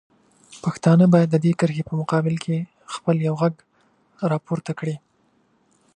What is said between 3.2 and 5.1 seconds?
یو غږ راپورته کړي.